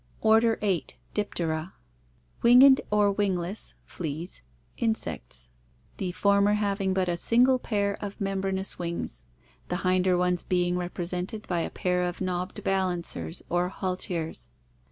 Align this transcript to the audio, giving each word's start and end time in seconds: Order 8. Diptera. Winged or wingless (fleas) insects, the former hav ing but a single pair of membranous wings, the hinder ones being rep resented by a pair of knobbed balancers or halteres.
Order 0.21 0.57
8. 0.63 0.95
Diptera. 1.13 1.73
Winged 2.41 2.81
or 2.89 3.11
wingless 3.11 3.75
(fleas) 3.85 4.41
insects, 4.75 5.47
the 5.97 6.11
former 6.11 6.53
hav 6.53 6.81
ing 6.81 6.95
but 6.95 7.07
a 7.07 7.15
single 7.15 7.59
pair 7.59 7.99
of 8.03 8.19
membranous 8.19 8.79
wings, 8.79 9.25
the 9.67 9.77
hinder 9.85 10.17
ones 10.17 10.43
being 10.43 10.75
rep 10.75 10.97
resented 10.97 11.47
by 11.47 11.59
a 11.59 11.69
pair 11.69 12.01
of 12.01 12.19
knobbed 12.19 12.63
balancers 12.63 13.43
or 13.47 13.69
halteres. 13.69 14.49